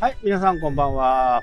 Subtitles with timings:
[0.00, 1.42] はい、皆さんこんばんは。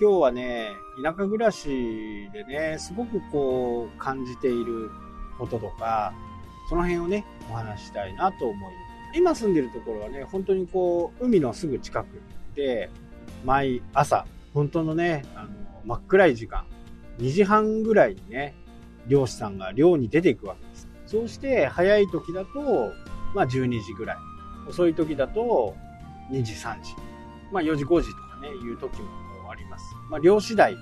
[0.00, 0.70] 今日はね、
[1.04, 4.90] 田舎暮らしでね、すごくこう感じている
[5.38, 6.14] こととか、
[6.70, 8.70] その辺をね、お話したいなと思いま
[9.12, 9.18] す。
[9.18, 12.06] 今住んでるところはね、本当にこう、海のすぐ近く
[12.54, 12.88] で、
[13.44, 15.50] 毎朝、本当のね、あの、
[15.84, 16.64] 真っ暗い時間、
[17.18, 18.54] 2時半ぐらいにね、
[19.08, 20.88] 漁師さんが漁に出ていくわけです。
[21.04, 22.94] そうして、早い時だと、
[23.34, 24.16] まあ12時ぐらい。
[24.70, 25.76] 遅い時だと、
[26.30, 27.09] 2時、3時。
[27.52, 29.84] まあ4時、5時とかね、いう時もあります。
[30.08, 30.76] まあ漁師代っ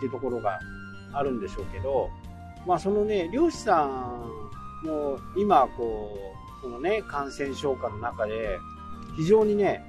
[0.00, 0.58] ていうところが
[1.12, 2.10] あるんでしょうけど、
[2.66, 6.16] まあそのね、漁師さんも今こ
[6.60, 8.58] う、このね、感染症下の中で、
[9.16, 9.84] 非常にね、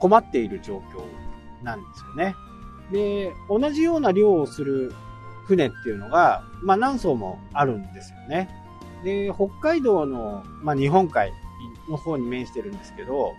[0.00, 2.34] 困っている状況なんですよね。
[2.90, 4.92] で、同じような漁をする
[5.46, 8.50] 船っていうのが、まあ何艘もあるんですよね。
[9.04, 11.32] で、北海道の、まあ日本海
[11.88, 13.32] の方に面してるんですけど、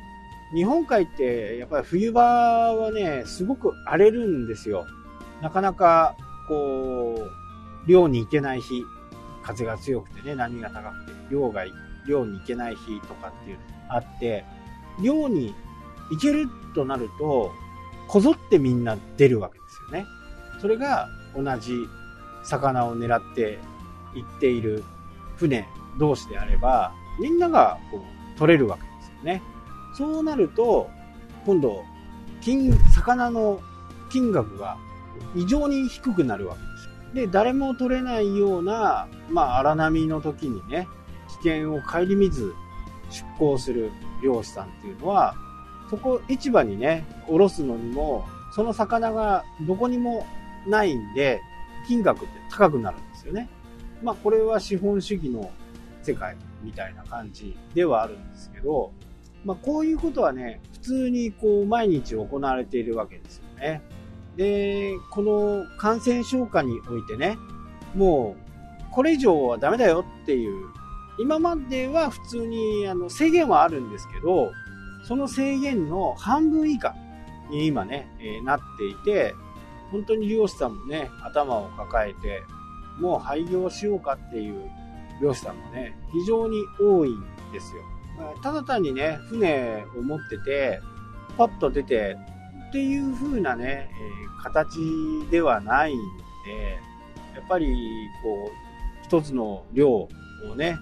[0.54, 4.86] 日本海ってやっぱり冬場はね、すごく荒れるんですよ。
[5.42, 6.16] なかなか、
[6.48, 7.28] こ
[7.86, 8.84] う、漁に行けない日、
[9.44, 11.66] 風が強くてね、波が高くて、漁が、
[12.08, 14.46] 漁に行けない日とかっていうのがあって、
[15.04, 15.54] 漁に
[16.12, 17.52] 行けるとなると、
[18.08, 20.06] こぞってみんな出るわけですよね。
[20.62, 21.74] それが同じ
[22.44, 23.60] 魚を狙って
[24.16, 24.84] 行っている
[25.36, 25.68] 船
[26.00, 29.42] 同士であれば、みんながこう取れるわけですよね。
[29.98, 30.90] そうなると、
[31.46, 31.84] 今度、
[32.42, 33.60] 金、魚の
[34.12, 34.78] 金額が
[35.36, 37.26] 異常に低くなるわけですよ。
[37.26, 40.88] で、誰も取れないような、まあ、荒波の時にね、
[41.42, 42.54] 危険を顧みず
[43.10, 43.92] 出港する
[44.24, 45.34] 漁師さんっていうのは、
[45.90, 50.28] そこ市場にね、おろすのにも、その魚がどこにも
[50.68, 51.42] ないんで、
[51.88, 53.50] 金額って高くなるんですよね。
[54.04, 55.50] まあこれは資本主義の
[56.04, 58.92] 世界みたいな感じではあるんですけど、
[59.46, 63.82] まあこういうことはね、普通にこう毎日行われているわけですよね。
[64.36, 67.38] で、この感染症下においてね、
[67.96, 70.68] もうこれ以上はダメだよっていう、
[71.20, 74.52] 今までは普通にあの制限はあるんですけど、
[75.04, 76.96] その制限の半分以下
[77.50, 79.34] に今ね、えー、なっていて、
[79.92, 82.44] 本当に漁師さんもね、頭を抱えて、
[83.00, 84.70] もう廃業しようかっていう
[85.22, 87.22] 漁師さんもね、非常に多いん
[87.54, 87.82] ですよ。
[88.42, 90.82] ただ単にね、船を持ってて、
[91.38, 92.18] パッと出て
[92.70, 94.80] っていう風なね、え、形
[95.30, 95.98] ではないん
[96.46, 96.80] で、
[97.36, 97.68] やっぱり、
[98.24, 100.10] こう、一つの漁を
[100.56, 100.78] ね、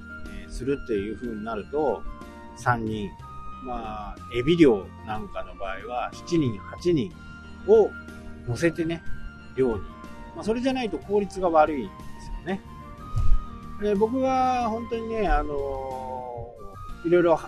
[0.47, 2.01] え、するっていう風になると、
[2.57, 3.09] 3人、
[3.65, 7.11] まあ、エビ漁なんかの場合は、7人、8人
[7.67, 7.89] を
[8.47, 9.01] 乗せてね、
[9.55, 9.83] 漁に。
[10.35, 12.61] まあ、それじゃないと効率が悪いんですよね。
[13.81, 16.04] で僕は本当にね、あの、
[17.05, 17.39] いろいろ、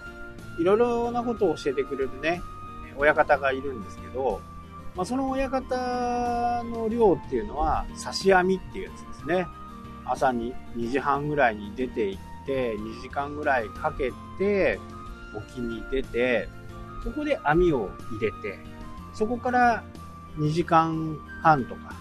[0.59, 2.41] いろいろなことを教えてくれるね、
[2.95, 4.41] 親方がいるんですけど、
[4.95, 9.47] まあ、その親方の漁っていうのは、刺し網っていうやつですね。
[10.05, 14.79] 朝に2時半ぐらいに出て行って、2時間ぐらいかけて、
[15.35, 16.47] 沖に出て、
[17.03, 17.89] そこで網を
[18.19, 18.59] 入れて、
[19.13, 19.83] そこから
[20.37, 21.95] 2時間半とか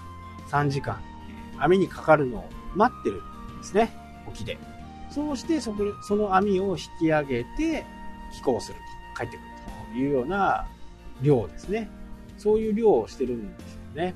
[0.50, 1.00] 3時間、
[1.59, 3.23] 網にかかるのを待ってる
[3.55, 3.94] んですね、
[4.27, 4.59] 沖で。
[5.16, 7.87] そうしてそこ、その網を引き上げて
[8.34, 8.77] 寄港する
[9.16, 9.47] と、帰ってくる
[9.94, 10.69] というような
[11.22, 11.88] 量ですね。
[12.37, 14.15] そういう量をしてるんですよね。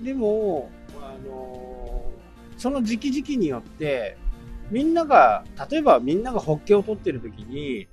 [0.00, 0.68] でも、
[1.00, 2.10] あの
[2.56, 4.16] その時期時期によって、
[4.72, 7.86] みんなが、例えばみんながホッケを取ってる時に、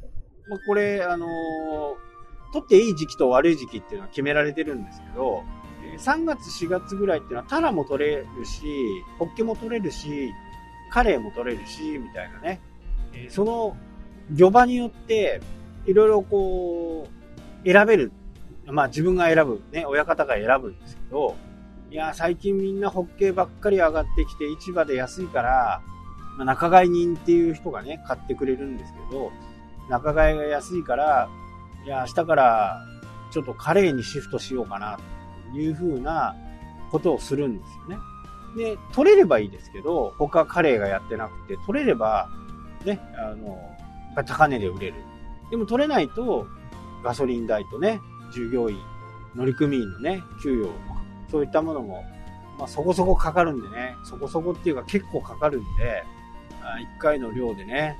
[0.50, 5.44] まあ、これ、あのー、取っていい時期と悪い時期っていうのは決められてるんですけど、
[6.00, 8.63] 3月4月ぐらいっていうのはタラも取れるし、
[9.19, 10.31] ホッケも取れるし、
[10.92, 12.62] カレーも取れるし、みたいなね。
[13.30, 13.75] その
[14.31, 15.42] 魚場によって、
[15.86, 17.08] いろいろこ
[17.66, 18.12] う、選べる。
[18.66, 21.36] まあ自分が選ぶ、ね、親方が選ぶんですけど、
[21.90, 25.82] いや、最近みんなホッケばっかり上がってきて市場で安いから、
[26.38, 29.32] まあ、仲買人っていう人がね、買ってくれるんですけど、
[29.90, 31.29] 仲買が安いから、
[31.85, 32.85] いや、明日から
[33.32, 35.00] ちょっとカレーにシフトしようかな、
[35.53, 36.35] というふうな
[36.91, 37.97] ことをするんですよね。
[38.58, 42.30] で、取れればいいですけど、他カレーがやってなくて、取れれば、
[42.84, 43.58] ね、あの、
[44.26, 44.96] 高値で売れる。
[45.52, 46.48] でも取れないと、
[47.04, 48.02] ガソリン代とね、
[48.34, 48.78] 従業員、
[49.36, 50.72] 乗組員のね、給与、
[51.30, 52.04] そういったものも、
[52.58, 56.04] まあ、そこそこかかるんでね、そこそこっていうか結構かかるんで、
[56.98, 57.98] 1回の量でね、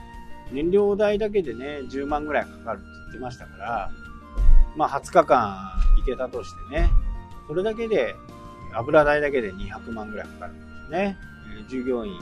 [0.52, 3.92] 燃料代だけでね、10万ぐらいかかるって言ってましたから、
[4.76, 6.90] まあ20日間行けたとしてね、
[7.48, 8.16] それだけで、
[8.74, 11.18] 油代だけで200万ぐらいかかるんですね。
[11.70, 12.20] 従業員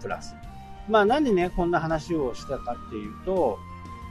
[0.00, 0.34] プラス。
[0.88, 3.58] まあなんでね、こんな話をしたかっていうと、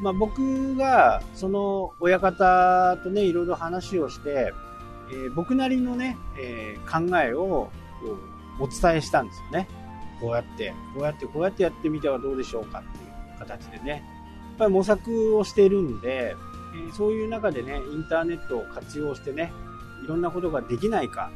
[0.01, 4.54] まあ僕がその親方とね、いろいろ話をして、
[5.12, 7.69] えー、僕なりのね、えー、考えを
[8.60, 9.68] お伝えしたんですよね。
[10.19, 13.92] こうやって、こうやって、こうやってやってみてはどうでしょうかっていう形でね。
[13.92, 16.36] やっぱり模索をしているんで、
[16.74, 19.51] えー、そういう中でね、インターネットを活用してね、
[20.04, 21.31] いろんなことができないか、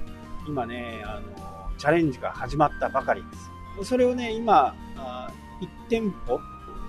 [0.48, 3.90] 今ね、あの、チャレンジが始まったばかりです。
[3.90, 5.32] それをね、今、あ
[5.62, 6.40] 1店舗、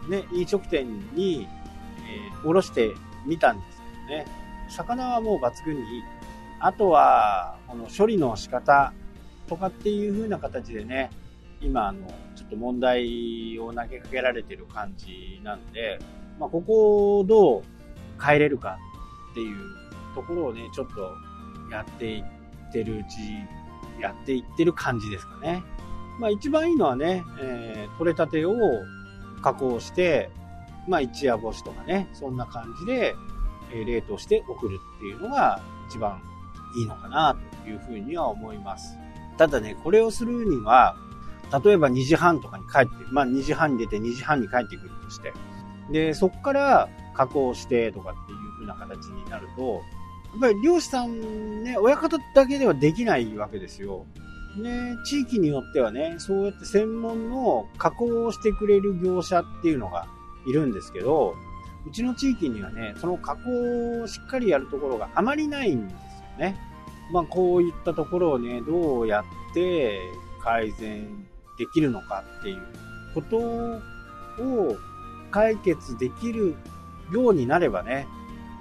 [0.09, 1.49] ね、飲食店に、
[2.09, 2.95] えー、卸して
[3.25, 4.27] みたんですけどね、
[4.69, 6.03] 魚はもう抜群にいい。
[6.61, 8.93] あとは、この処理の仕方
[9.49, 11.11] とかっていう風な形でね、
[11.61, 15.99] 今、あの、ちょっと問題を投げかけられてる感じなんで、
[16.39, 17.63] まあ、ここをどう
[18.23, 18.79] 変えれるか
[19.33, 19.57] っていう
[20.15, 21.15] ところをね、ちょっと
[21.71, 22.36] やっていって
[22.77, 25.63] てるうち、やっていってる感じですかね。
[26.19, 28.55] まあ一番いいのはね、えー、取れたてを
[29.43, 30.31] 加工して、
[30.87, 33.15] まあ一夜干しとかね、そんな感じで、
[33.73, 36.23] え冷凍して送るっていうのが一番
[36.79, 38.97] いいのかなというふうには思います。
[39.39, 40.97] ただね、これをするには、
[41.65, 45.33] 例えば2時半とかに帰って、まあ2時半に出て2時半に帰ってくるとして、
[45.91, 49.83] で、そこから加工してとかっていう風な形になると、
[50.37, 54.07] っぱり漁師さんね、親方だけではできないわけですよ。
[54.57, 60.07] ね、地域によってはね、そうやって専門の加工をしてくれる業者っていうのが
[60.47, 61.35] いるんですけど、
[61.87, 65.99] うちの地域にはね、その加工をしっかりやるところがあまりないんですよ
[66.39, 66.57] ね。
[67.13, 70.01] まあ、こういったところをね、どうやって
[70.43, 71.07] 改善
[71.59, 72.63] できるのかっていう
[73.15, 74.77] ことを
[75.31, 76.55] 解決できる
[77.13, 78.07] ようになればね、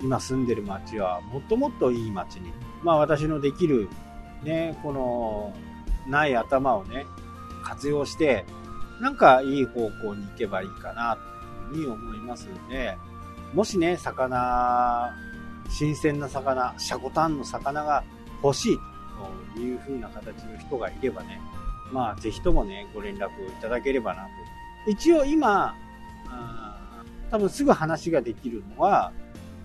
[0.02, 2.52] 今住んでる街はもっともっといい街に、
[2.84, 3.90] まあ私のできる
[4.44, 5.54] ね、この
[6.08, 7.06] ない頭をね、
[7.64, 8.46] 活用して、
[9.02, 11.18] なんかいい方向に行けばいいかな、
[11.72, 12.98] というふうに思いますんで、
[13.54, 15.14] もしね、魚、
[15.70, 18.04] 新鮮な魚、シャコタンの魚が
[18.44, 18.78] 欲しい
[19.56, 21.42] という風な形の人がいればね、
[21.92, 24.30] まあ、ぜひともね、ご連絡をいただければなと。
[24.88, 25.76] 一応今、
[27.32, 29.12] 多分すぐ話ができるのは、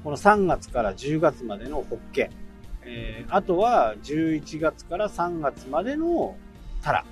[0.02, 2.30] この3月から10月までのホッケ。
[2.82, 6.36] えー、あとは11月から3月までの
[6.82, 7.04] タラ。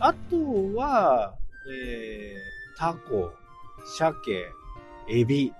[0.00, 1.34] あとは、
[1.68, 3.32] えー、タコ、
[3.98, 4.46] 鮭、
[5.08, 5.52] エビ。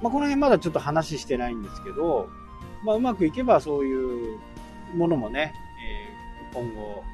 [0.00, 2.28] まあ、この辺まだちょっと話してないんですけど、
[2.84, 4.38] まあ、うまくいけばそういう
[4.94, 5.52] ものもね、
[6.52, 7.04] えー、今後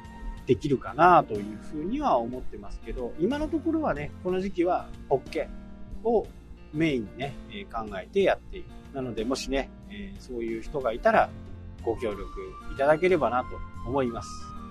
[0.47, 5.49] できるかなというふうには思ってますけど、今のところはね、この時期はホッケ
[6.03, 6.25] を
[6.73, 8.69] メインにね、え考えてやっている。
[8.93, 11.29] なので、もしね、えそういう人がいたら、
[11.83, 12.23] ご協力
[12.73, 13.47] いただければなと
[13.87, 14.29] 思います。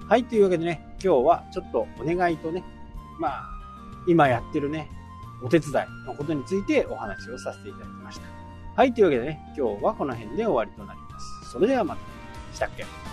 [0.09, 2.63] はい、というわけでね、今日はちょっとお願いとね、
[3.19, 3.45] まあ、
[4.07, 4.89] 今やってるね、
[5.43, 8.27] お手伝いのことについてお話をさせていただきました。
[8.77, 11.51] はい、というわけでね、今日はこの辺で終わりとなります。
[11.51, 12.01] それではまた。
[12.55, 13.08] したっけ？